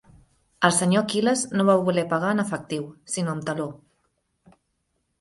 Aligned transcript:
El 0.69 0.71
senyor 0.77 1.05
Aquil·les 1.07 1.43
no 1.59 1.67
va 1.69 1.77
voler 1.91 2.07
pagar 2.15 2.33
en 2.39 2.45
efectiu, 2.47 2.91
sinó 3.19 3.39
amb 3.39 3.49
taló. 3.53 3.73